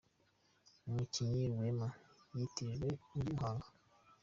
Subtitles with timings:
[0.87, 1.87] Umukinnyi Rwema
[2.39, 3.67] yatijwe muri Muhanga